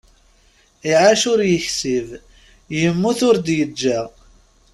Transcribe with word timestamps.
Iεac 0.91 1.21
ur 1.31 1.39
yeksib, 1.51 2.07
yemmut 2.79 3.19
ur 3.29 3.35
d-yeǧǧa. 3.45 4.01